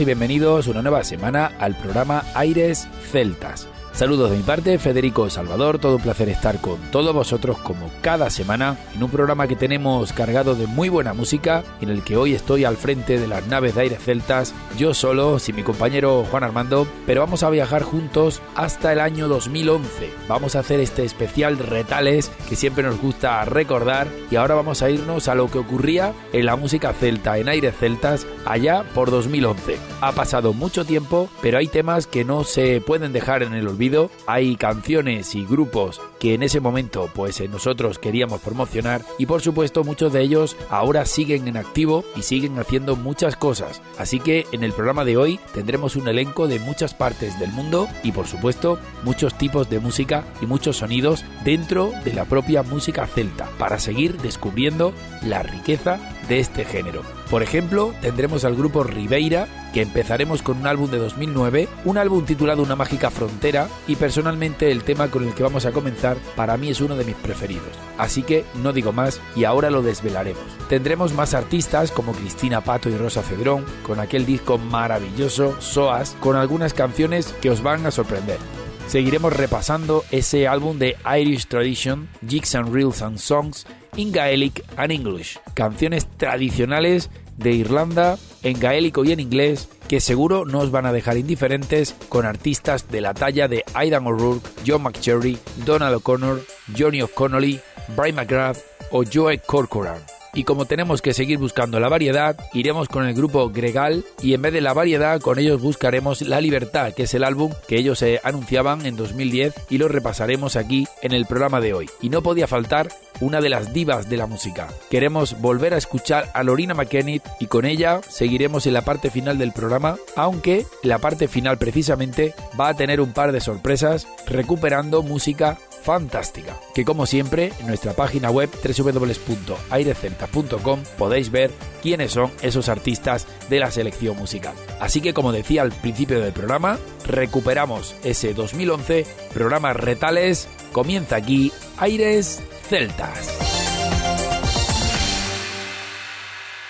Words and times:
Y 0.00 0.04
bienvenidos 0.04 0.66
una 0.66 0.82
nueva 0.82 1.04
semana 1.04 1.52
al 1.58 1.74
programa 1.76 2.24
Aires 2.34 2.88
Celtas. 3.10 3.68
Saludos 3.96 4.30
de 4.30 4.36
mi 4.36 4.42
parte, 4.42 4.78
Federico 4.78 5.30
Salvador, 5.30 5.78
todo 5.78 5.96
un 5.96 6.02
placer 6.02 6.28
estar 6.28 6.60
con 6.60 6.78
todos 6.90 7.14
vosotros 7.14 7.56
como 7.56 7.90
cada 8.02 8.28
semana 8.28 8.76
en 8.94 9.02
un 9.02 9.10
programa 9.10 9.48
que 9.48 9.56
tenemos 9.56 10.12
cargado 10.12 10.54
de 10.54 10.66
muy 10.66 10.90
buena 10.90 11.14
música, 11.14 11.64
en 11.80 11.88
el 11.88 12.02
que 12.02 12.18
hoy 12.18 12.34
estoy 12.34 12.66
al 12.66 12.76
frente 12.76 13.18
de 13.18 13.26
las 13.26 13.46
naves 13.46 13.74
de 13.74 13.80
aire 13.80 13.96
celtas, 13.96 14.52
yo 14.76 14.92
solo, 14.92 15.38
sin 15.38 15.56
mi 15.56 15.62
compañero 15.62 16.26
Juan 16.30 16.44
Armando, 16.44 16.86
pero 17.06 17.22
vamos 17.22 17.42
a 17.42 17.48
viajar 17.48 17.84
juntos 17.84 18.42
hasta 18.54 18.92
el 18.92 19.00
año 19.00 19.28
2011. 19.28 20.10
Vamos 20.28 20.56
a 20.56 20.58
hacer 20.58 20.80
este 20.80 21.02
especial 21.02 21.56
retales 21.56 22.30
que 22.50 22.56
siempre 22.56 22.84
nos 22.84 23.00
gusta 23.00 23.42
recordar 23.46 24.08
y 24.30 24.36
ahora 24.36 24.56
vamos 24.56 24.82
a 24.82 24.90
irnos 24.90 25.28
a 25.28 25.34
lo 25.34 25.50
que 25.50 25.56
ocurría 25.56 26.12
en 26.34 26.44
la 26.44 26.56
música 26.56 26.92
celta, 26.92 27.38
en 27.38 27.48
aire 27.48 27.72
celtas, 27.72 28.26
allá 28.46 28.84
por 28.94 29.10
2011. 29.10 29.78
Ha 30.00 30.12
pasado 30.12 30.52
mucho 30.52 30.84
tiempo, 30.84 31.28
pero 31.42 31.58
hay 31.58 31.68
temas 31.68 32.06
que 32.06 32.24
no 32.24 32.44
se 32.44 32.80
pueden 32.80 33.12
dejar 33.12 33.42
en 33.42 33.54
el 33.54 33.68
olvido 33.68 34.10
hay 34.26 34.56
canciones 34.56 35.34
y 35.34 35.44
grupos 35.44 36.00
que 36.18 36.34
en 36.34 36.42
ese 36.42 36.60
momento 36.60 37.10
pues 37.14 37.40
eh, 37.40 37.48
nosotros 37.48 37.98
queríamos 37.98 38.40
promocionar 38.40 39.02
y 39.18 39.26
por 39.26 39.42
supuesto 39.42 39.84
muchos 39.84 40.12
de 40.12 40.22
ellos 40.22 40.56
ahora 40.70 41.04
siguen 41.04 41.48
en 41.48 41.56
activo 41.56 42.04
y 42.16 42.22
siguen 42.22 42.58
haciendo 42.58 42.96
muchas 42.96 43.36
cosas. 43.36 43.82
Así 43.98 44.20
que 44.20 44.46
en 44.52 44.64
el 44.64 44.72
programa 44.72 45.04
de 45.04 45.16
hoy 45.16 45.40
tendremos 45.54 45.96
un 45.96 46.08
elenco 46.08 46.48
de 46.48 46.58
muchas 46.58 46.94
partes 46.94 47.38
del 47.38 47.52
mundo 47.52 47.88
y 48.02 48.12
por 48.12 48.26
supuesto 48.26 48.78
muchos 49.04 49.36
tipos 49.36 49.68
de 49.68 49.80
música 49.80 50.24
y 50.40 50.46
muchos 50.46 50.78
sonidos 50.78 51.24
dentro 51.44 51.92
de 52.04 52.12
la 52.12 52.24
propia 52.24 52.62
música 52.62 53.06
celta 53.06 53.48
para 53.58 53.78
seguir 53.78 54.18
descubriendo 54.18 54.92
la 55.22 55.42
riqueza 55.42 55.98
de 56.28 56.40
este 56.40 56.64
género. 56.64 57.02
Por 57.30 57.42
ejemplo, 57.42 57.94
tendremos 58.00 58.44
al 58.44 58.54
grupo 58.54 58.84
Ribeira, 58.84 59.48
que 59.72 59.82
empezaremos 59.82 60.42
con 60.42 60.58
un 60.58 60.66
álbum 60.66 60.90
de 60.90 60.98
2009, 60.98 61.68
un 61.84 61.98
álbum 61.98 62.24
titulado 62.24 62.62
Una 62.62 62.76
mágica 62.76 63.10
frontera, 63.10 63.68
y 63.86 63.96
personalmente 63.96 64.70
el 64.70 64.84
tema 64.84 65.08
con 65.08 65.24
el 65.24 65.34
que 65.34 65.42
vamos 65.42 65.66
a 65.66 65.72
comenzar 65.72 66.16
para 66.36 66.56
mí 66.56 66.70
es 66.70 66.80
uno 66.80 66.96
de 66.96 67.04
mis 67.04 67.16
preferidos. 67.16 67.76
Así 67.98 68.22
que 68.22 68.44
no 68.62 68.72
digo 68.72 68.92
más 68.92 69.20
y 69.34 69.44
ahora 69.44 69.70
lo 69.70 69.82
desvelaremos. 69.82 70.42
Tendremos 70.68 71.12
más 71.14 71.34
artistas 71.34 71.90
como 71.90 72.12
Cristina 72.12 72.60
Pato 72.60 72.88
y 72.88 72.96
Rosa 72.96 73.22
Cedrón, 73.22 73.64
con 73.82 74.00
aquel 74.00 74.26
disco 74.26 74.58
maravilloso, 74.58 75.60
SOAS, 75.60 76.16
con 76.20 76.36
algunas 76.36 76.74
canciones 76.74 77.34
que 77.40 77.50
os 77.50 77.62
van 77.62 77.86
a 77.86 77.90
sorprender 77.90 78.38
seguiremos 78.86 79.32
repasando 79.32 80.04
ese 80.10 80.48
álbum 80.48 80.78
de 80.78 80.96
Irish 81.18 81.46
Tradition, 81.46 82.08
Jigs 82.26 82.54
and 82.54 82.72
Reels 82.72 83.02
and 83.02 83.18
Songs 83.18 83.66
in 83.96 84.12
Gaelic 84.12 84.64
and 84.76 84.92
English, 84.92 85.38
canciones 85.54 86.06
tradicionales 86.16 87.10
de 87.36 87.52
Irlanda 87.52 88.18
en 88.42 88.58
gaélico 88.58 89.04
y 89.04 89.12
en 89.12 89.20
inglés 89.20 89.68
que 89.88 90.00
seguro 90.00 90.44
no 90.44 90.60
os 90.60 90.70
van 90.70 90.86
a 90.86 90.92
dejar 90.92 91.16
indiferentes 91.16 91.94
con 92.08 92.26
artistas 92.26 92.88
de 92.90 93.00
la 93.00 93.14
talla 93.14 93.48
de 93.48 93.64
Aidan 93.74 94.06
O'Rourke, 94.06 94.48
John 94.66 94.82
McCherry, 94.82 95.38
Donald 95.64 95.96
O'Connor, 95.96 96.42
Johnny 96.76 97.02
O'Connolly, 97.02 97.60
Brian 97.96 98.16
McGrath 98.16 98.58
o 98.90 99.04
Joe 99.04 99.38
Corcoran. 99.38 100.15
Y 100.36 100.44
como 100.44 100.66
tenemos 100.66 101.00
que 101.00 101.14
seguir 101.14 101.38
buscando 101.38 101.80
la 101.80 101.88
variedad, 101.88 102.36
iremos 102.52 102.88
con 102.88 103.06
el 103.06 103.14
grupo 103.14 103.48
Gregal 103.48 104.04
y 104.20 104.34
en 104.34 104.42
vez 104.42 104.52
de 104.52 104.60
la 104.60 104.74
variedad 104.74 105.18
con 105.18 105.38
ellos 105.38 105.62
buscaremos 105.62 106.20
La 106.20 106.42
Libertad, 106.42 106.92
que 106.92 107.04
es 107.04 107.14
el 107.14 107.24
álbum 107.24 107.54
que 107.66 107.78
ellos 107.78 108.00
se 108.00 108.20
anunciaban 108.22 108.84
en 108.84 108.96
2010 108.96 109.54
y 109.70 109.78
lo 109.78 109.88
repasaremos 109.88 110.56
aquí 110.56 110.86
en 111.00 111.12
el 111.12 111.24
programa 111.24 111.62
de 111.62 111.72
hoy. 111.72 111.90
Y 112.02 112.10
no 112.10 112.22
podía 112.22 112.46
faltar 112.46 112.90
una 113.20 113.40
de 113.40 113.48
las 113.48 113.72
divas 113.72 114.10
de 114.10 114.18
la 114.18 114.26
música. 114.26 114.68
Queremos 114.90 115.40
volver 115.40 115.72
a 115.72 115.78
escuchar 115.78 116.30
a 116.34 116.42
Lorina 116.42 116.74
McKennitt 116.74 117.22
y 117.40 117.46
con 117.46 117.64
ella 117.64 118.02
seguiremos 118.06 118.66
en 118.66 118.74
la 118.74 118.82
parte 118.82 119.10
final 119.10 119.38
del 119.38 119.52
programa, 119.52 119.96
aunque 120.16 120.66
la 120.82 120.98
parte 120.98 121.28
final 121.28 121.56
precisamente 121.56 122.34
va 122.60 122.68
a 122.68 122.74
tener 122.74 123.00
un 123.00 123.14
par 123.14 123.32
de 123.32 123.40
sorpresas 123.40 124.06
recuperando 124.26 125.02
música 125.02 125.56
fantástica, 125.86 126.60
que 126.74 126.84
como 126.84 127.06
siempre 127.06 127.54
en 127.60 127.68
nuestra 127.68 127.94
página 127.94 128.30
web 128.30 128.50
www.airecelta.com 128.50 130.82
podéis 130.98 131.30
ver 131.30 131.52
quiénes 131.80 132.12
son 132.12 132.30
esos 132.42 132.68
artistas 132.68 133.26
de 133.48 133.60
la 133.60 133.70
selección 133.70 134.16
musical. 134.16 134.56
Así 134.80 135.00
que 135.00 135.14
como 135.14 135.30
decía 135.30 135.62
al 135.62 135.70
principio 135.70 136.18
del 136.20 136.32
programa, 136.32 136.80
recuperamos 137.06 137.94
ese 138.02 138.34
2011, 138.34 139.06
programa 139.32 139.72
Retales, 139.72 140.48
comienza 140.72 141.14
aquí 141.16 141.52
Aires 141.78 142.42
Celtas. 142.68 143.38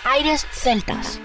Aires 0.05 0.47
Celtas. 0.53 1.19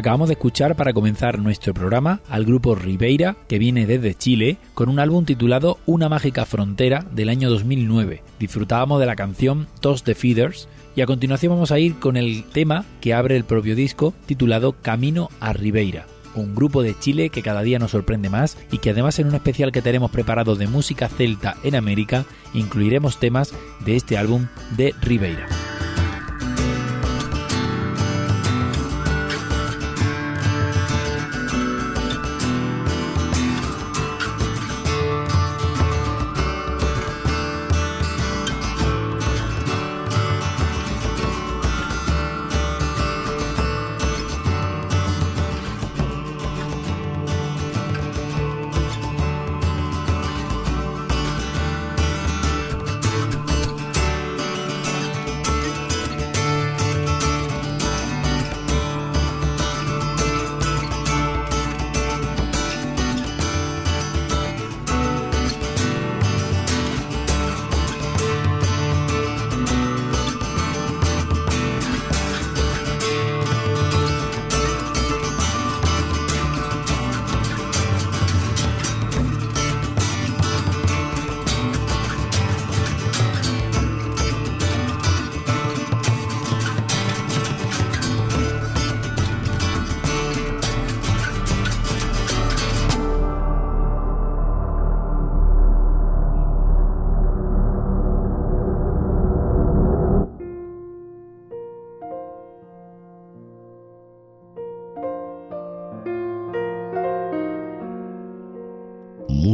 Acabamos 0.00 0.28
de 0.28 0.32
escuchar 0.32 0.76
para 0.76 0.94
comenzar 0.94 1.38
nuestro 1.38 1.74
programa 1.74 2.20
al 2.30 2.46
grupo 2.46 2.74
Ribeira, 2.74 3.36
que 3.48 3.58
viene 3.58 3.84
desde 3.84 4.14
Chile, 4.14 4.56
con 4.72 4.88
un 4.88 4.98
álbum 4.98 5.26
titulado 5.26 5.76
Una 5.84 6.08
mágica 6.08 6.46
frontera 6.46 7.04
del 7.12 7.28
año 7.28 7.50
2009. 7.50 8.22
Disfrutábamos 8.38 8.98
de 8.98 9.04
la 9.04 9.14
canción 9.14 9.68
Toss 9.80 10.02
the 10.02 10.14
Feeders 10.14 10.70
y 10.96 11.02
a 11.02 11.06
continuación 11.06 11.52
vamos 11.52 11.70
a 11.70 11.78
ir 11.78 11.98
con 11.98 12.16
el 12.16 12.44
tema 12.44 12.86
que 13.02 13.12
abre 13.12 13.36
el 13.36 13.44
propio 13.44 13.76
disco 13.76 14.14
titulado 14.24 14.72
Camino 14.80 15.28
a 15.38 15.52
Ribeira 15.52 16.06
un 16.34 16.54
grupo 16.54 16.82
de 16.82 16.96
Chile 16.96 17.28
que 17.28 17.42
cada 17.42 17.60
día 17.60 17.80
nos 17.80 17.90
sorprende 17.90 18.30
más 18.30 18.56
y 18.70 18.78
que 18.78 18.90
además 18.90 19.18
en 19.18 19.26
un 19.26 19.34
especial 19.34 19.72
que 19.72 19.82
tenemos 19.82 20.12
preparado 20.12 20.54
de 20.54 20.68
música 20.68 21.08
celta 21.08 21.56
en 21.64 21.74
América 21.74 22.24
incluiremos 22.54 23.18
temas 23.18 23.52
de 23.84 23.96
este 23.96 24.16
álbum 24.16 24.46
de 24.76 24.94
Ribeira. 25.02 25.48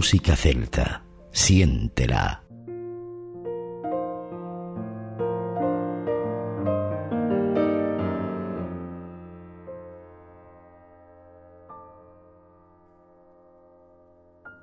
Música 0.06 0.36
celta. 0.36 1.02
Siéntela. 1.32 2.46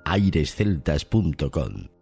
airesceltas.com 0.06 1.93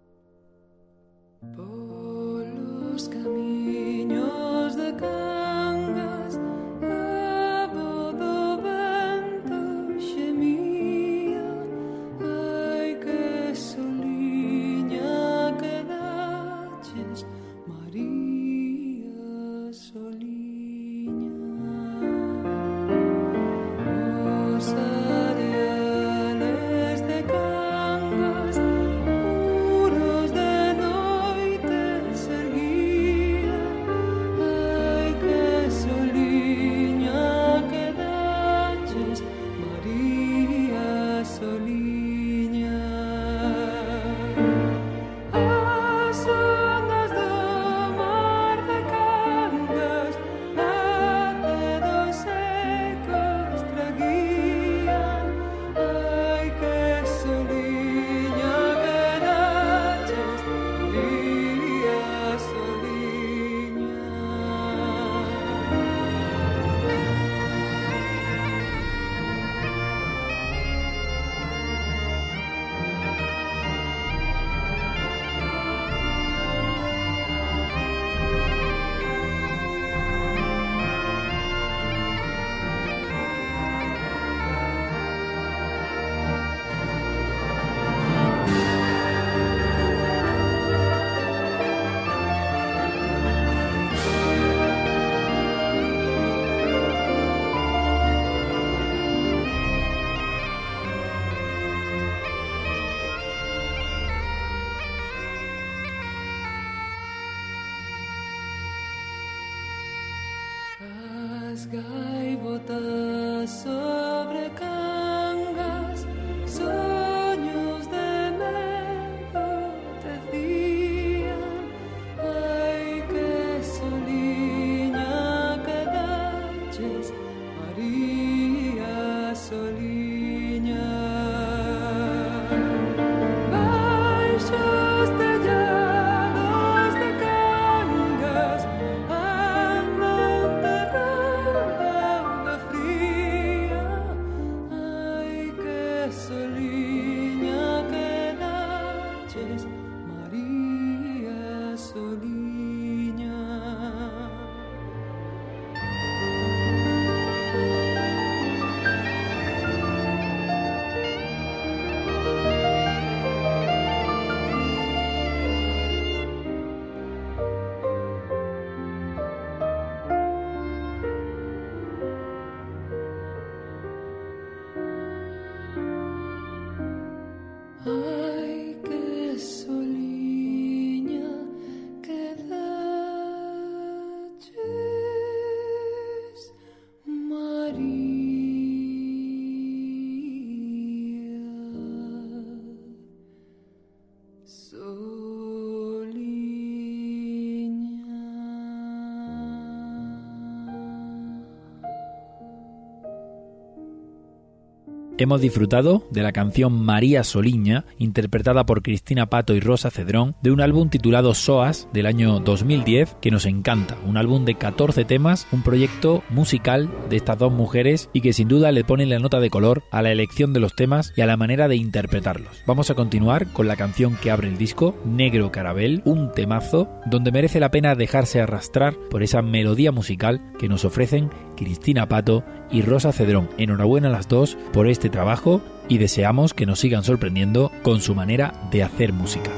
hemos 205.22 205.40
disfrutado 205.40 206.06
de 206.10 206.22
la 206.22 206.32
canción 206.32 206.72
María 206.84 207.24
Soliña, 207.24 207.84
interpretada 207.98 208.66
por 208.66 208.82
Cristina 208.82 209.26
Pato 209.26 209.54
y 209.54 209.60
Rosa 209.60 209.90
Cedrón, 209.90 210.34
de 210.42 210.50
un 210.50 210.60
álbum 210.60 210.88
titulado 210.88 211.34
SOAS 211.34 211.88
del 211.92 212.06
año 212.06 212.40
2010 212.40 213.16
que 213.20 213.30
nos 213.30 213.46
encanta, 213.46 213.96
un 214.06 214.16
álbum 214.16 214.44
de 214.44 214.56
14 214.56 215.04
temas, 215.04 215.46
un 215.52 215.62
proyecto 215.62 216.22
musical 216.30 216.90
de 217.08 217.16
estas 217.16 217.38
dos 217.38 217.52
mujeres 217.52 218.10
y 218.12 218.20
que 218.20 218.32
sin 218.32 218.48
duda 218.48 218.72
le 218.72 218.84
pone 218.84 219.06
la 219.06 219.18
nota 219.18 219.40
de 219.40 219.50
color 219.50 219.84
a 219.90 220.02
la 220.02 220.12
elección 220.12 220.52
de 220.52 220.60
los 220.60 220.74
temas 220.74 221.12
y 221.16 221.20
a 221.20 221.26
la 221.26 221.36
manera 221.36 221.68
de 221.68 221.76
interpretarlos. 221.76 222.62
Vamos 222.66 222.90
a 222.90 222.94
continuar 222.94 223.46
con 223.52 223.68
la 223.68 223.76
canción 223.76 224.16
que 224.16 224.30
abre 224.30 224.48
el 224.48 224.58
disco, 224.58 224.96
Negro 225.04 225.52
Carabel, 225.52 226.02
un 226.04 226.32
temazo 226.32 226.88
donde 227.06 227.32
merece 227.32 227.60
la 227.60 227.70
pena 227.70 227.94
dejarse 227.94 228.40
arrastrar 228.40 228.96
por 229.10 229.22
esa 229.22 229.42
melodía 229.42 229.92
musical 229.92 230.40
que 230.58 230.68
nos 230.68 230.84
ofrecen 230.84 231.30
Cristina 231.64 232.08
Pato 232.08 232.44
y 232.70 232.82
Rosa 232.82 233.12
Cedrón. 233.12 233.48
Enhorabuena 233.58 234.08
a 234.08 234.12
las 234.12 234.28
dos 234.28 234.56
por 234.72 234.88
este 234.88 235.08
trabajo 235.08 235.62
y 235.88 235.98
deseamos 235.98 236.54
que 236.54 236.66
nos 236.66 236.80
sigan 236.80 237.04
sorprendiendo 237.04 237.70
con 237.82 238.00
su 238.00 238.14
manera 238.14 238.52
de 238.70 238.82
hacer 238.82 239.12
música. 239.12 239.50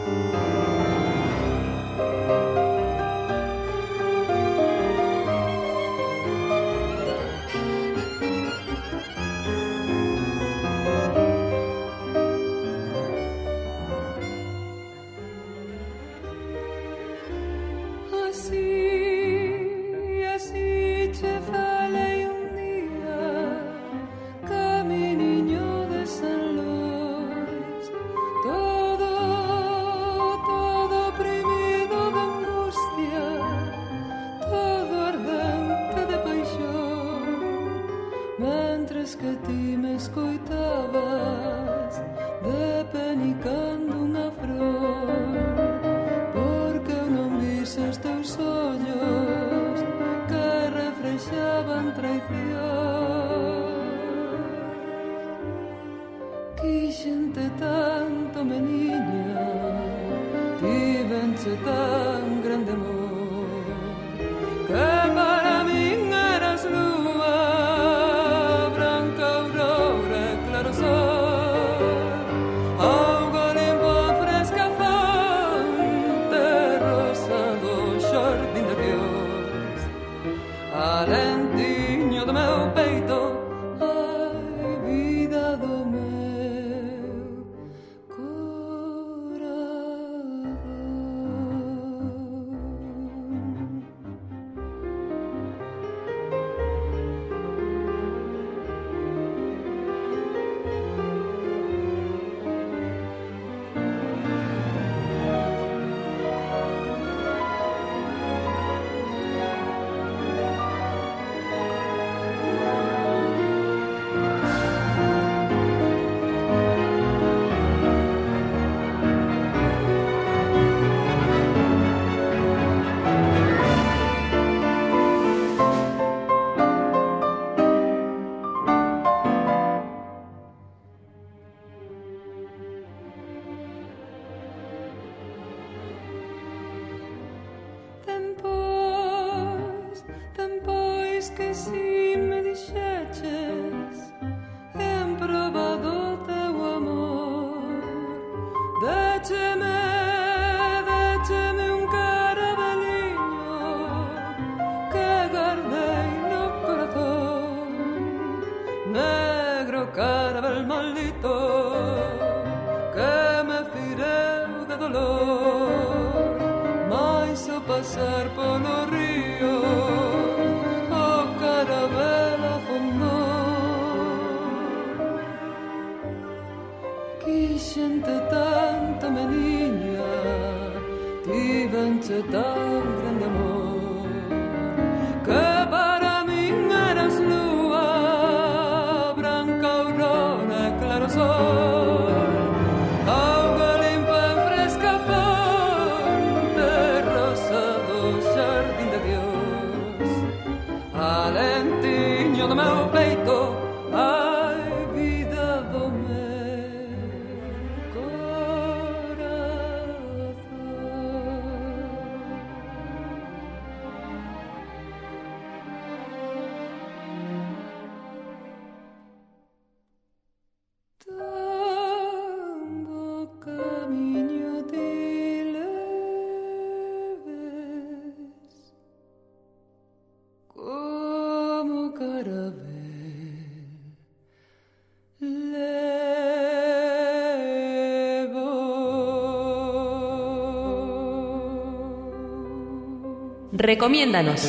Recomiéndanos. 243.57 244.43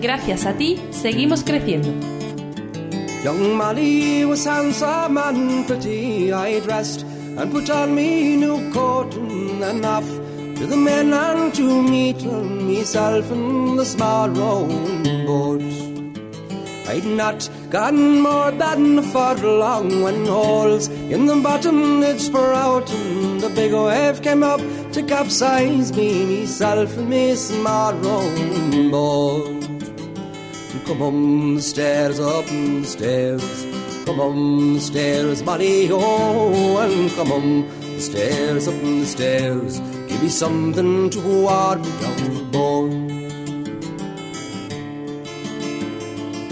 Gracias 0.00 0.46
a 0.46 0.54
ti, 0.54 0.76
seguimos 0.90 1.44
creciendo. 1.44 1.88
Young 3.22 3.56
Molly 3.56 4.24
was 4.24 4.44
handsome 4.44 5.16
and 5.16 5.64
pretty, 5.64 6.32
I 6.32 6.58
dressed 6.58 7.02
and 7.38 7.52
put 7.52 7.70
on 7.70 7.94
me 7.94 8.36
new 8.36 8.68
coat 8.72 9.14
and 9.14 9.84
off 9.84 10.04
to 10.56 10.66
the 10.66 10.76
men 10.76 11.12
and 11.12 11.54
to 11.54 11.82
meet 11.82 12.20
myself 12.24 13.30
in 13.30 13.76
the 13.76 13.84
small 13.84 14.28
rowing 14.28 15.24
boat. 15.24 15.62
I'd 16.88 17.06
not 17.06 17.48
gone 17.70 18.20
more 18.20 18.50
than 18.50 18.98
a 18.98 19.02
foot 19.02 19.40
long 19.40 20.02
when 20.02 20.26
holes 20.26 20.88
in 20.88 21.26
the 21.26 21.36
bottom 21.36 22.00
did 22.00 22.20
sprout 22.20 22.90
and 22.90 23.40
the 23.40 23.50
big 23.50 23.72
wave 23.72 24.20
came 24.20 24.42
up 24.42 24.60
to 24.92 25.02
capsize 25.02 25.92
me, 25.96 26.40
myself 26.40 26.96
and 26.98 27.08
miss 27.08 27.50
rowing 27.92 28.90
boat. 28.90 29.62
Come 30.86 31.02
on 31.02 31.54
the 31.54 31.62
stairs, 31.62 32.20
up 32.20 32.44
the 32.46 32.84
stairs, 32.84 33.66
come 34.04 34.20
on 34.20 34.74
the 34.74 34.80
stairs, 34.80 35.42
buddy, 35.42 35.88
oh, 35.90 36.78
and 36.78 37.10
come 37.12 37.32
on 37.32 37.68
the 37.80 38.00
stairs, 38.00 38.68
up 38.68 38.74
the 38.74 39.06
stairs, 39.06 39.80
give 40.08 40.22
me 40.22 40.28
something 40.28 41.08
to 41.08 41.46
me 41.48 41.82
down 42.00 42.41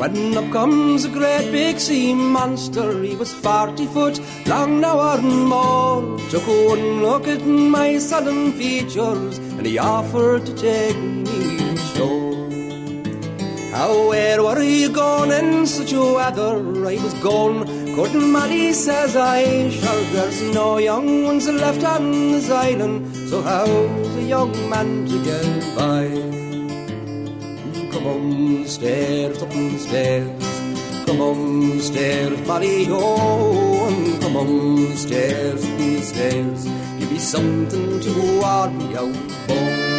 When 0.00 0.34
up 0.34 0.50
comes 0.50 1.04
a 1.04 1.10
great 1.10 1.52
big 1.52 1.78
sea 1.78 2.14
monster, 2.14 3.02
he 3.02 3.14
was 3.16 3.34
40 3.34 3.84
foot 3.88 4.18
long 4.46 4.80
now 4.80 4.98
or 4.98 5.20
more. 5.20 6.18
Took 6.30 6.46
one 6.46 7.02
look 7.02 7.28
at 7.28 7.44
my 7.44 7.98
sullen 7.98 8.52
features 8.52 9.36
and 9.36 9.66
he 9.66 9.76
offered 9.76 10.46
to 10.46 10.54
take 10.54 10.96
me 10.96 11.74
ashore. 11.74 12.48
How, 13.72 14.08
where 14.08 14.42
were 14.42 14.62
you 14.62 14.88
going 14.88 15.32
in 15.32 15.66
such 15.66 15.92
a 15.92 16.02
weather? 16.02 16.56
I 16.88 16.96
was 17.04 17.12
gone, 17.22 17.66
couldn't 17.94 18.32
Molly 18.32 18.72
says 18.72 19.14
I. 19.16 19.68
Sure, 19.68 20.04
there's 20.14 20.40
no 20.54 20.78
young 20.78 21.24
ones 21.24 21.46
left 21.46 21.84
on 21.84 22.32
this 22.32 22.48
island, 22.48 23.14
so 23.28 23.42
how's 23.42 24.16
a 24.16 24.22
young 24.22 24.52
man 24.70 25.04
to 25.04 25.22
get 25.22 25.76
by? 25.76 26.39
Come 28.00 28.12
on 28.12 28.66
stairs, 28.66 29.42
up 29.42 29.50
the 29.50 29.76
stairs. 29.76 31.04
Come 31.04 31.20
on 31.20 31.80
stairs, 31.80 32.48
Molly, 32.48 32.86
oh, 32.88 34.18
come 34.22 34.36
on 34.38 34.96
stairs, 34.96 35.62
up 35.62 35.76
the 35.76 36.00
stairs. 36.00 36.64
Give 36.98 37.12
me 37.12 37.18
something 37.18 38.00
to 38.00 38.40
warm 38.40 38.78
me. 38.78 39.89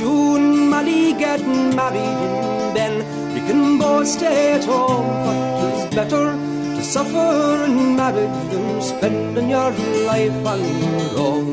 And 0.00 0.70
Molly 0.70 1.12
get 1.12 1.40
married 1.46 2.74
then 2.74 2.94
you 3.36 3.42
can 3.46 3.78
both 3.78 4.06
stay 4.06 4.54
at 4.54 4.64
home? 4.64 5.06
But 5.26 5.68
it's 5.68 5.94
better 5.94 6.32
to 6.76 6.82
suffer 6.82 7.64
in 7.66 7.94
marriage 7.94 8.50
than 8.50 8.80
spending 8.80 9.50
your 9.50 9.70
life 10.06 10.46
on 10.46 10.60
your 10.60 11.18
own. 11.18 11.46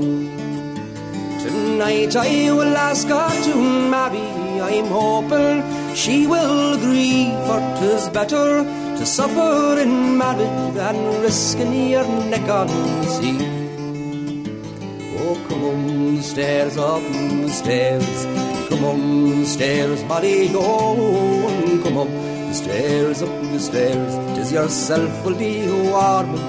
Tonight 1.43 2.15
I 2.15 2.51
will 2.53 2.77
ask 2.77 3.07
her 3.09 3.29
to 3.43 3.55
marry. 3.89 4.27
I'm 4.61 4.87
hoping 4.87 5.63
she 5.93 6.25
will 6.25 6.75
agree, 6.75 7.33
for 7.45 7.59
'tis 7.75 8.07
better 8.07 8.63
to 8.97 9.05
suffer 9.05 9.79
in 9.81 10.17
marriage 10.17 10.73
than 10.75 10.95
risking 11.21 11.89
your 11.89 12.07
neck 12.31 12.47
on 12.49 12.67
the 13.01 13.07
sea. 13.07 13.58
Stairs, 16.29 16.77
up 16.77 17.01
the 17.01 17.49
stairs. 17.49 18.25
Come 18.69 18.83
on 18.85 19.39
the 19.39 19.45
stairs, 19.45 20.03
buddy, 20.03 20.51
oh, 20.53 21.81
come 21.83 21.97
up 21.97 22.07
the 22.07 22.53
stairs, 22.53 23.21
up 23.23 23.41
the 23.53 23.59
stairs. 23.59 24.37
Tis 24.37 24.51
yourself 24.51 25.25
will 25.25 25.35
be 25.35 25.67
warming 25.89 26.48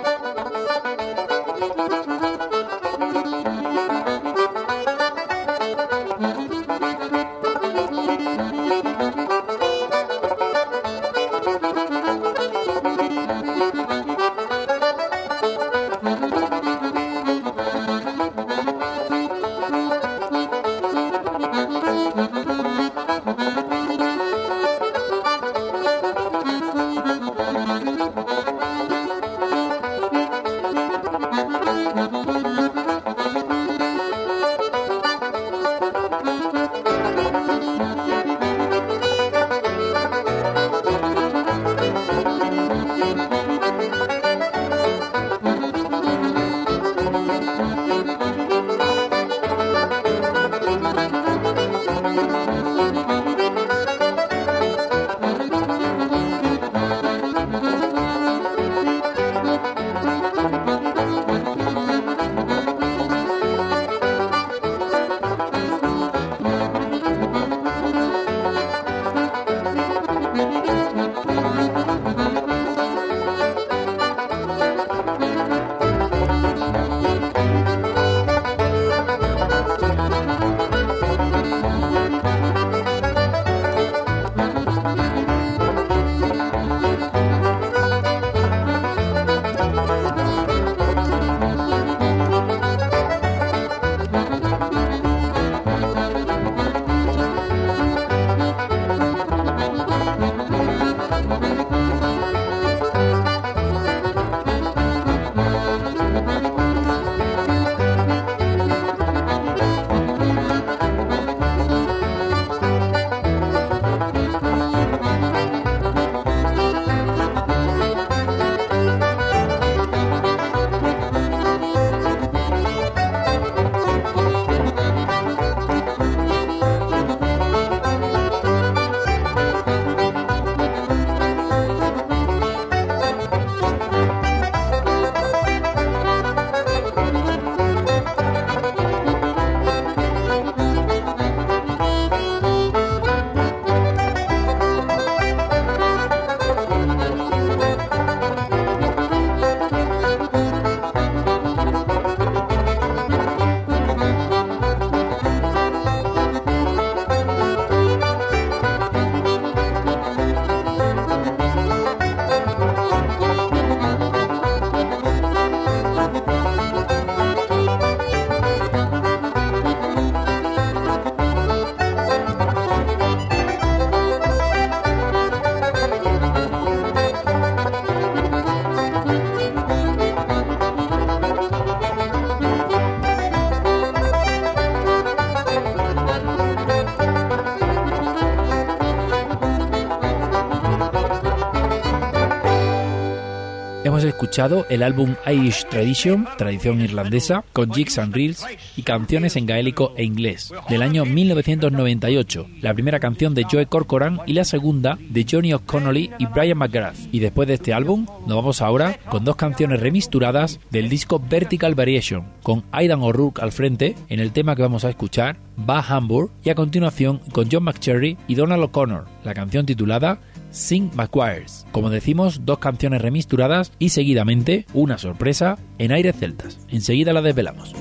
El 194.41 194.81
álbum 194.81 195.13
Irish 195.27 195.67
Tradition, 195.69 196.27
tradición 196.35 196.81
irlandesa, 196.81 197.43
con 197.53 197.71
jigs 197.71 197.99
and 197.99 198.11
reels 198.11 198.43
y 198.75 198.81
canciones 198.81 199.35
en 199.35 199.45
gaélico 199.45 199.93
e 199.95 200.03
inglés, 200.03 200.51
del 200.67 200.81
año 200.81 201.05
1998, 201.05 202.47
la 202.59 202.73
primera 202.73 202.99
canción 202.99 203.35
de 203.35 203.43
Joe 203.43 203.67
Corcoran 203.67 204.19
y 204.25 204.33
la 204.33 204.43
segunda 204.43 204.97
de 204.99 205.27
Johnny 205.29 205.53
O'Connolly 205.53 206.09
y 206.17 206.25
Brian 206.25 206.57
McGrath. 206.57 206.95
Y 207.11 207.19
después 207.19 207.47
de 207.47 207.53
este 207.53 207.71
álbum, 207.71 208.07
nos 208.25 208.37
vamos 208.37 208.63
ahora 208.63 208.97
con 209.09 209.23
dos 209.23 209.35
canciones 209.35 209.79
remisturadas 209.79 210.59
del 210.71 210.89
disco 210.89 211.19
Vertical 211.19 211.75
Variation, 211.75 212.25
con 212.41 212.63
Aidan 212.71 213.03
O'Rourke 213.03 213.43
al 213.43 213.51
frente 213.51 213.95
en 214.09 214.19
el 214.19 214.31
tema 214.31 214.55
que 214.55 214.63
vamos 214.63 214.85
a 214.85 214.89
escuchar, 214.89 215.37
Va 215.69 215.85
Hamburg, 215.87 216.31
y 216.43 216.49
a 216.49 216.55
continuación 216.55 217.19
con 217.31 217.47
John 217.51 217.65
McCherry 217.65 218.17
y 218.27 218.33
Donald 218.33 218.63
O'Connor, 218.63 219.05
la 219.23 219.35
canción 219.35 219.67
titulada 219.67 220.19
Sing 220.51 220.91
McQuires. 220.93 221.65
Como 221.71 221.89
decimos, 221.89 222.41
dos 222.45 222.59
canciones 222.59 223.01
remisturadas 223.01 223.71
y 223.79 223.89
seguidamente 223.89 224.65
una 224.73 224.97
sorpresa 224.97 225.57
en 225.77 225.91
aires 225.91 226.15
celtas. 226.17 226.59
Enseguida 226.69 227.13
la 227.13 227.21
desvelamos. 227.21 227.73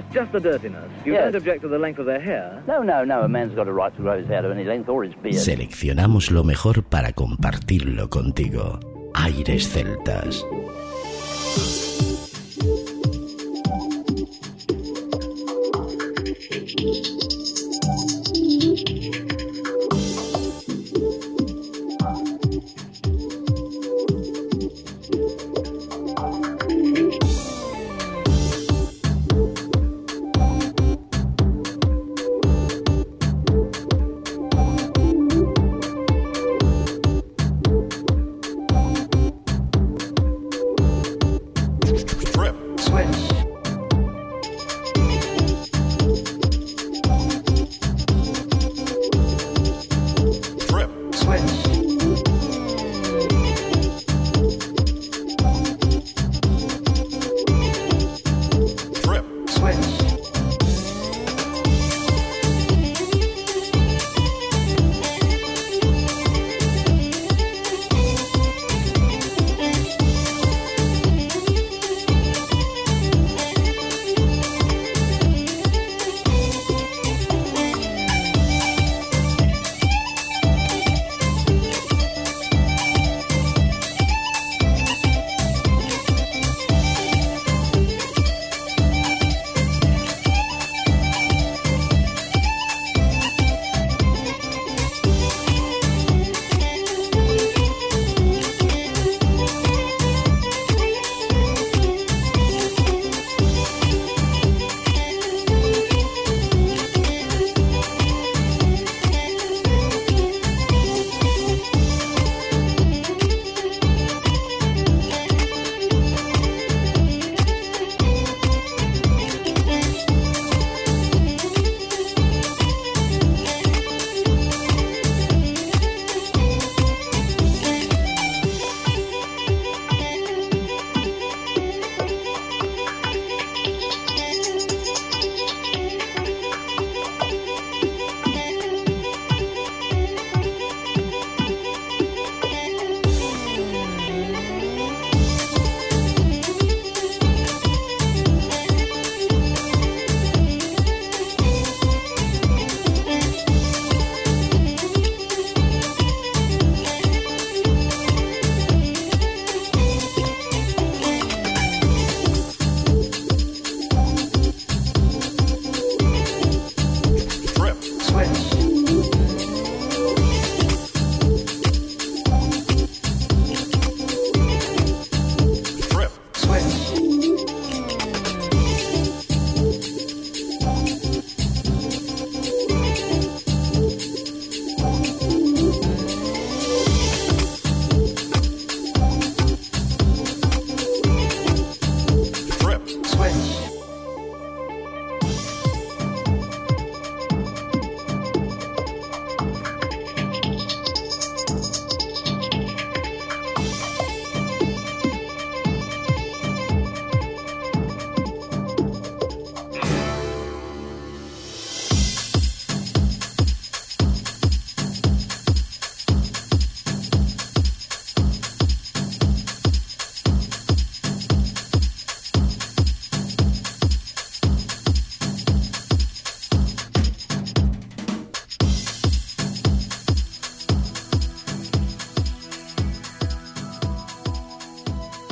It's 0.00 0.14
just 0.14 0.32
the 0.32 0.40
dirtiness. 0.40 0.88
You 1.04 1.12
Yes. 1.12 1.24
don't 1.24 1.36
object 1.36 1.62
to 1.62 1.68
the 1.68 1.78
length 1.78 1.98
of 2.00 2.06
their 2.06 2.20
hair. 2.20 2.62
No, 2.66 2.82
no, 2.82 3.04
no. 3.04 3.20
A 3.22 3.28
man's 3.28 3.54
got 3.54 3.68
a 3.68 3.72
right 3.72 3.94
to 3.96 4.02
grow 4.02 4.18
his 4.18 4.26
hair 4.28 4.42
to 4.42 4.50
any 4.50 4.64
length 4.64 4.88
or 4.88 5.04
his 5.04 5.14
beard. 5.22 5.34
Seleccionamos 5.36 6.30
lo 6.30 6.42
mejor 6.44 6.82
para 6.82 7.12
compartirlo 7.12 8.08
contigo. 8.08 8.80
Aires 9.14 9.68
celtas. 9.68 10.44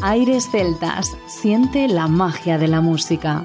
Aires 0.08 0.48
Celtas, 0.50 1.18
siente 1.26 1.86
la 1.86 2.08
magia 2.08 2.56
de 2.56 2.66
la 2.66 2.80
música. 2.80 3.44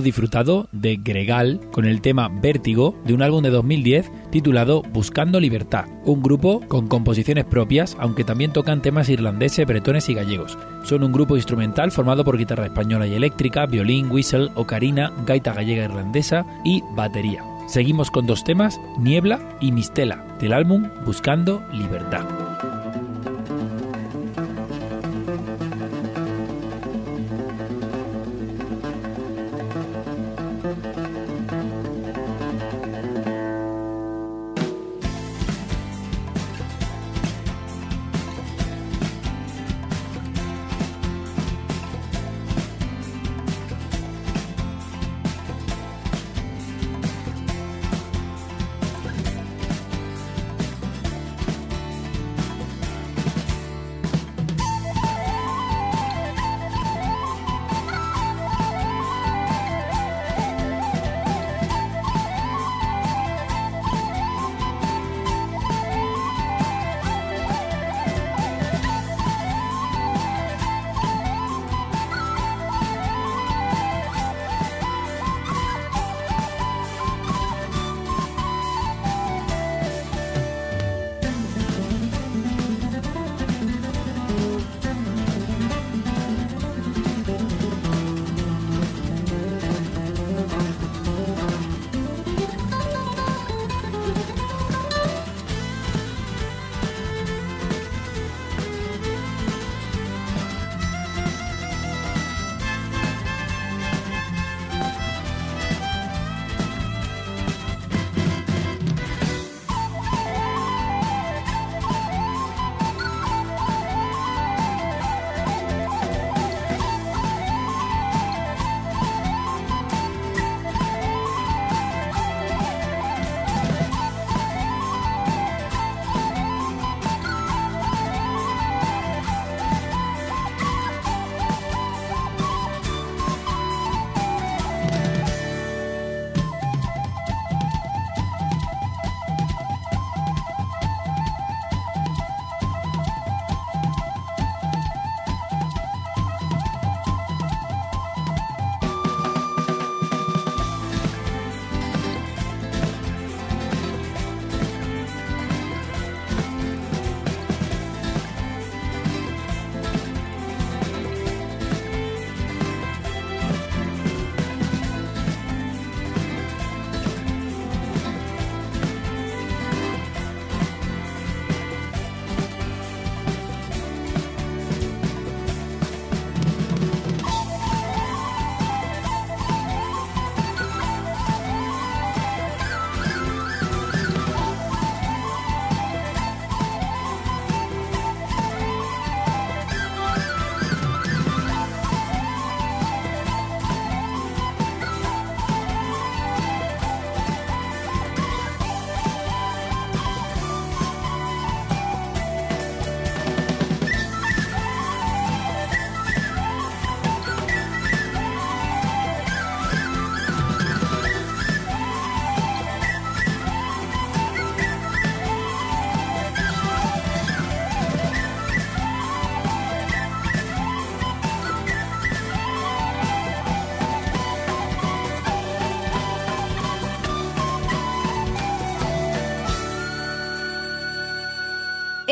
Hemos 0.00 0.06
disfrutado 0.06 0.66
de 0.72 0.96
Gregal 0.96 1.60
con 1.72 1.84
el 1.84 2.00
tema 2.00 2.30
Vértigo 2.30 2.98
de 3.04 3.12
un 3.12 3.20
álbum 3.20 3.42
de 3.42 3.50
2010 3.50 4.10
titulado 4.30 4.80
Buscando 4.80 5.38
Libertad, 5.40 5.88
un 6.06 6.22
grupo 6.22 6.66
con 6.68 6.88
composiciones 6.88 7.44
propias, 7.44 7.98
aunque 8.00 8.24
también 8.24 8.50
tocan 8.50 8.80
temas 8.80 9.10
irlandeses, 9.10 9.66
bretones 9.66 10.08
y 10.08 10.14
gallegos. 10.14 10.56
Son 10.84 11.02
un 11.02 11.12
grupo 11.12 11.36
instrumental 11.36 11.90
formado 11.90 12.24
por 12.24 12.38
guitarra 12.38 12.64
española 12.64 13.06
y 13.06 13.12
eléctrica, 13.12 13.66
violín, 13.66 14.10
whistle, 14.10 14.48
ocarina, 14.54 15.12
gaita 15.26 15.52
gallega 15.52 15.84
irlandesa 15.84 16.46
y 16.64 16.82
batería. 16.96 17.44
Seguimos 17.68 18.10
con 18.10 18.26
dos 18.26 18.42
temas, 18.42 18.80
Niebla 18.98 19.38
y 19.60 19.70
Mistela, 19.70 20.24
del 20.40 20.54
álbum 20.54 20.88
Buscando 21.04 21.62
Libertad. 21.74 22.24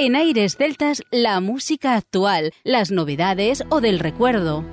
En 0.09 0.16
Aires 0.16 0.56
Celtas, 0.56 1.02
la 1.11 1.38
música 1.40 1.94
actual, 1.94 2.54
las 2.64 2.90
novedades 2.90 3.62
o 3.68 3.82
del 3.82 3.98
recuerdo. 3.98 4.64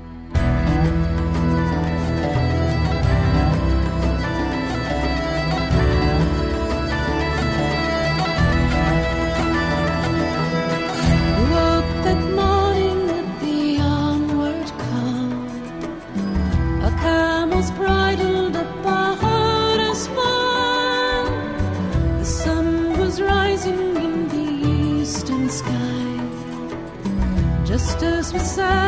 was 28.38 28.55
sad. 28.55 28.84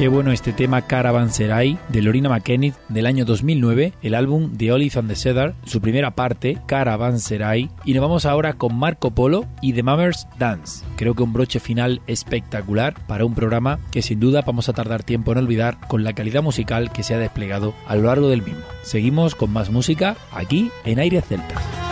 Qué 0.00 0.08
bueno 0.08 0.32
este 0.32 0.54
tema 0.54 0.86
Caravanserai 0.86 1.78
de 1.90 2.00
Lorina 2.00 2.30
McKennitt 2.30 2.74
del 2.88 3.04
año 3.04 3.26
2009, 3.26 3.92
el 4.00 4.14
álbum 4.14 4.56
The 4.56 4.72
Olive 4.72 4.98
and 4.98 5.10
the 5.10 5.14
Cedar, 5.14 5.54
su 5.66 5.82
primera 5.82 6.12
parte, 6.12 6.56
Caravanserai. 6.64 7.68
Y 7.84 7.92
nos 7.92 8.00
vamos 8.00 8.24
ahora 8.24 8.54
con 8.54 8.74
Marco 8.78 9.10
Polo 9.10 9.44
y 9.60 9.74
The 9.74 9.82
Mammers 9.82 10.26
Dance. 10.38 10.86
Creo 10.96 11.14
que 11.14 11.22
un 11.22 11.34
broche 11.34 11.60
final 11.60 12.00
espectacular 12.06 12.94
para 13.06 13.26
un 13.26 13.34
programa 13.34 13.78
que 13.90 14.00
sin 14.00 14.20
duda 14.20 14.40
vamos 14.40 14.70
a 14.70 14.72
tardar 14.72 15.02
tiempo 15.02 15.32
en 15.32 15.38
olvidar 15.38 15.76
con 15.86 16.02
la 16.02 16.14
calidad 16.14 16.42
musical 16.42 16.90
que 16.92 17.02
se 17.02 17.12
ha 17.12 17.18
desplegado 17.18 17.74
a 17.86 17.94
lo 17.94 18.04
largo 18.04 18.30
del 18.30 18.40
mismo. 18.40 18.62
Seguimos 18.82 19.34
con 19.34 19.52
más 19.52 19.68
música 19.68 20.16
aquí 20.32 20.70
en 20.86 20.98
Aire 20.98 21.20
Celta. 21.20 21.89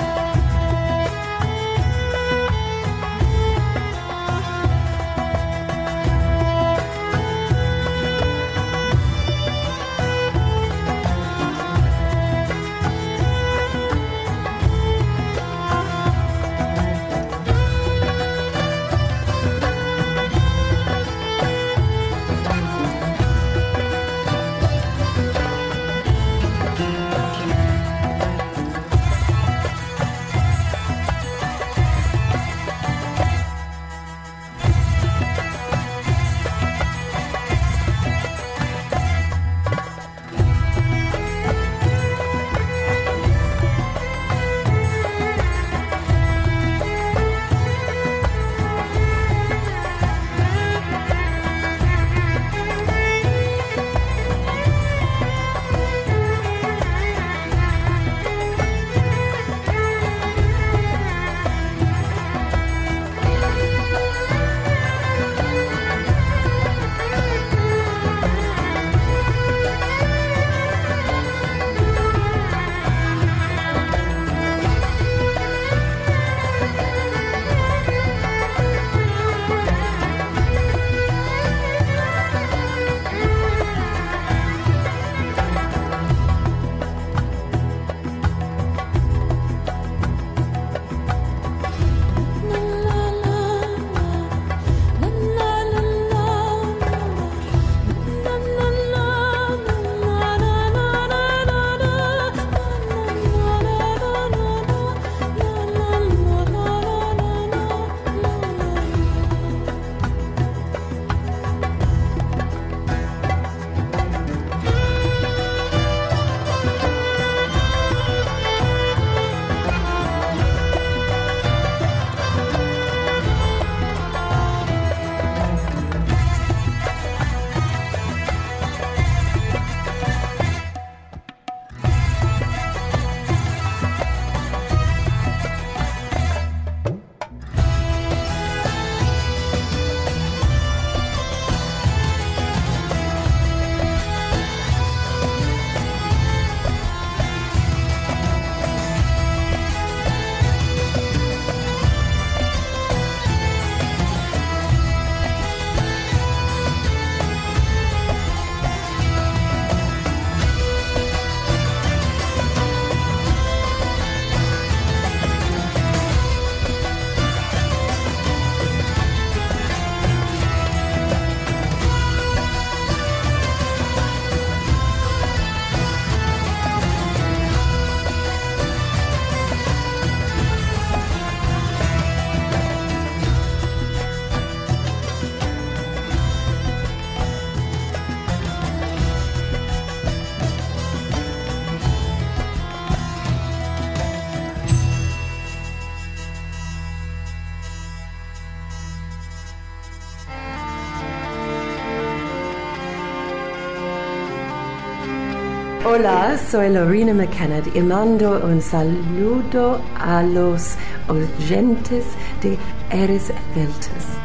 Hola, 205.98 206.38
soy 206.38 206.68
Lorena 206.70 207.12
McKenna 207.12 207.60
y 207.74 207.80
mando 207.80 208.38
un 208.44 208.62
saludo 208.62 209.80
a 209.98 210.22
los 210.22 210.76
oyentes 211.08 212.04
de 212.40 212.56
Eres 212.88 213.32
Celtas. 213.52 214.17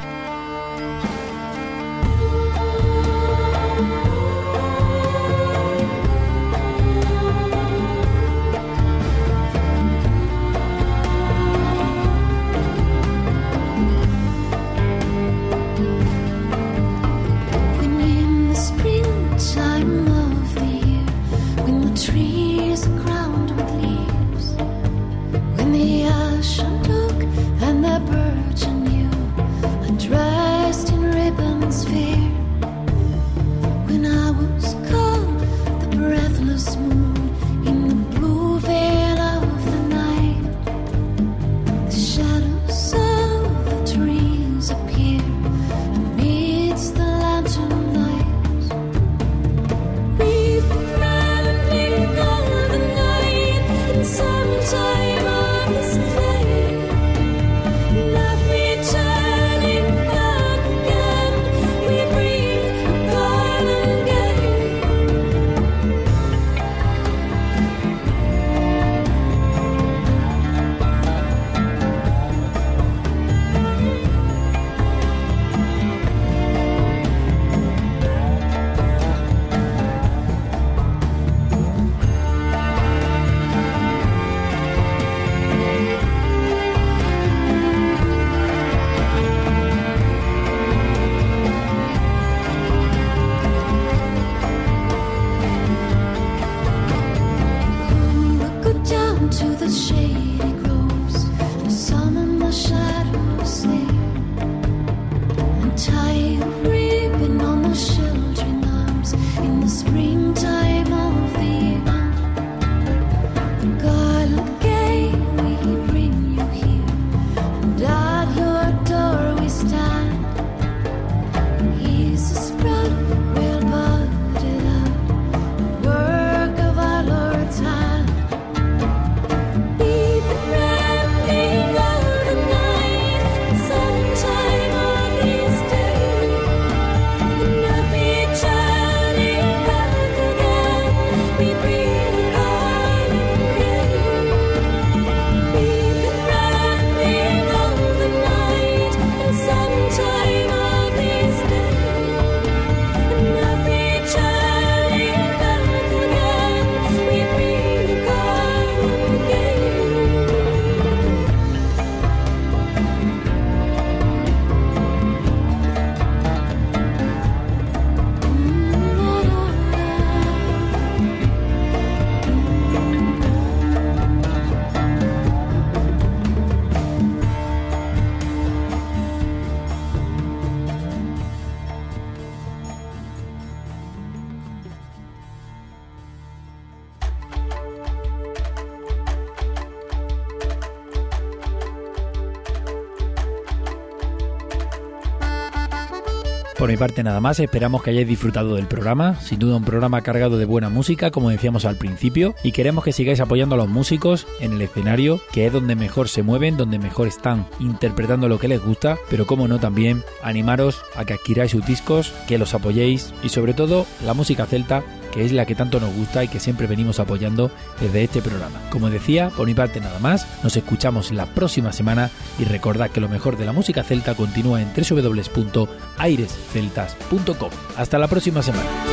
Por 196.64 196.70
mi 196.70 196.78
parte 196.78 197.03
nada 197.03 197.20
más, 197.20 197.41
esperamos 197.41 197.84
que 197.84 197.89
hayáis 197.89 198.07
disfrutado 198.07 198.55
del 198.55 198.68
programa, 198.68 199.20
sin 199.20 199.38
duda 199.38 199.57
un 199.57 199.66
programa 199.66 200.01
cargado 200.01 200.38
de 200.38 200.45
buena 200.45 200.70
música, 200.70 201.11
como 201.11 201.30
decíamos 201.30 201.66
al 201.66 201.76
principio, 201.76 202.36
y 202.41 202.53
queremos 202.53 202.86
que 202.86 202.93
sigáis 202.93 203.20
apoyando 203.20 203.55
a 203.55 203.57
los 203.57 203.68
músicos 203.68 204.26
en 204.39 204.53
el 204.53 204.61
escenario, 204.61 205.20
que 205.34 205.45
es 205.45 205.51
donde 205.51 205.76
mejor 205.76 206.07
se 206.07 206.24
mueven, 206.24 206.55
donde 206.55 206.80
mejor 206.80 207.09
están 207.09 207.47
interpretando 207.59 208.30
lo 208.30 208.39
que 208.39 208.47
les 208.47 208.64
gusta, 208.64 208.97
pero 209.09 209.26
como 209.26 209.49
no 209.49 209.59
también 209.59 210.03
animaros 210.24 210.82
a 210.95 211.03
que 211.03 211.16
adquiráis 211.16 211.51
sus 211.51 211.66
discos, 211.66 212.14
que 212.30 212.38
los 212.38 212.53
apoyéis 212.53 213.14
y 213.24 213.28
sobre 213.28 213.53
todo 213.53 213.86
la 214.05 214.14
música 214.14 214.45
celta 214.45 214.84
que 215.14 215.26
es 215.26 215.32
la 215.32 215.45
que 215.45 215.55
tanto 215.55 215.80
nos 215.80 215.93
gusta 215.93 216.24
y 216.24 216.28
que 216.28 216.39
siempre 216.39 216.66
venimos 216.68 216.99
apoyando 216.99 217.49
desde 217.80 218.03
este 218.03 218.22
programa. 218.22 218.59
Como 218.70 218.89
decía, 218.89 219.30
por 219.30 219.45
mi 219.45 219.53
parte 219.53 219.80
nada 219.80 219.99
más, 219.99 220.28
nos 220.43 220.57
escuchamos 220.57 221.11
la 221.11 221.28
próxima 221.28 221.72
semana 221.72 222.09
y 222.39 222.45
recordad 222.45 222.89
que 222.89 223.01
lo 223.01 223.09
mejor 223.09 223.38
de 223.38 223.45
la 223.45 223.53
música 223.53 223.84
celta 223.84 224.16
continúa 224.16 224.59
en 224.61 224.72
www.airesceltas.com. 224.74 227.49
Hasta 227.78 227.99
la 227.99 228.07
próxima 228.07 228.41
semana. 228.41 228.93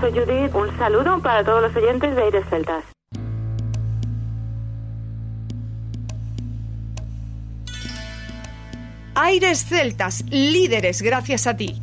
soy 0.00 0.12
Judith. 0.12 0.54
Un 0.54 0.76
saludo 0.78 1.20
para 1.20 1.44
todos 1.44 1.62
los 1.62 1.76
oyentes 1.76 2.16
de 2.16 2.22
Aires 2.22 2.44
Celtas. 2.48 2.84
Aires 9.14 9.66
Celtas, 9.66 10.24
líderes 10.30 11.02
gracias 11.02 11.46
a 11.46 11.56
ti. 11.56 11.82